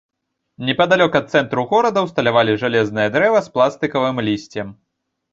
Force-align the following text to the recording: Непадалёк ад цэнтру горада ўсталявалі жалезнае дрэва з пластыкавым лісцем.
Непадалёк 0.67 1.17
ад 1.19 1.27
цэнтру 1.33 1.65
горада 1.73 2.01
ўсталявалі 2.07 2.55
жалезнае 2.63 3.05
дрэва 3.17 3.39
з 3.49 3.53
пластыкавым 3.57 4.17
лісцем. 4.31 4.73